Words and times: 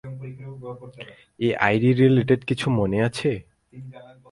ঐ 1.39 1.47
ID 1.59 1.89
related 1.93 2.41
কিছু 2.45 2.67
মনে 2.69 2.97
আছে? 3.03 3.31